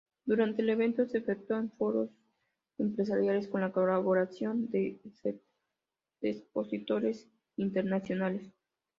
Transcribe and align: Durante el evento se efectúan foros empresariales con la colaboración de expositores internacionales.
Durante 0.25 0.63
el 0.63 0.69
evento 0.71 1.05
se 1.05 1.19
efectúan 1.19 1.71
foros 1.77 2.09
empresariales 2.79 3.47
con 3.47 3.61
la 3.61 3.71
colaboración 3.71 4.67
de 4.71 4.99
expositores 6.23 7.29
internacionales. 7.57 8.51